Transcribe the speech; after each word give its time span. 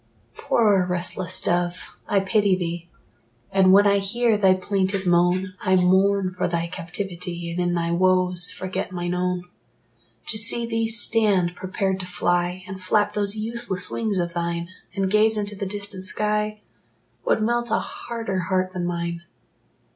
Poor 0.33 0.83
restless 0.89 1.39
dove, 1.39 1.95
I 2.07 2.21
pity 2.21 2.55
thee; 2.55 2.89
And 3.51 3.71
when 3.71 3.85
I 3.85 3.99
hear 3.99 4.35
thy 4.35 4.55
plaintive 4.55 5.05
moan, 5.05 5.53
I 5.61 5.75
mourn 5.75 6.33
for 6.33 6.47
thy 6.47 6.65
captivity, 6.65 7.51
And 7.51 7.59
in 7.59 7.75
thy 7.75 7.91
woes 7.91 8.49
forget 8.49 8.91
mine 8.91 9.13
own. 9.13 9.43
To 10.29 10.39
see 10.39 10.65
thee 10.65 10.87
stand 10.87 11.55
prepared 11.55 11.99
to 11.99 12.07
fly, 12.07 12.63
And 12.67 12.81
flap 12.81 13.13
those 13.13 13.35
useless 13.35 13.91
wings 13.91 14.17
of 14.17 14.33
thine, 14.33 14.69
And 14.95 15.07
gaze 15.11 15.37
into 15.37 15.55
the 15.55 15.67
distant 15.67 16.05
sky, 16.05 16.61
Would 17.23 17.43
melt 17.43 17.69
a 17.69 17.77
harder 17.77 18.39
heart 18.39 18.73
than 18.73 18.87
mine. 18.87 19.21